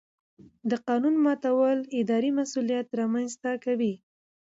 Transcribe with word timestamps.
د 0.69 0.71
قانون 0.87 1.15
ماتول 1.25 1.77
اداري 1.99 2.31
مسؤلیت 2.39 2.87
رامنځته 2.99 3.51
کوي. 3.65 3.93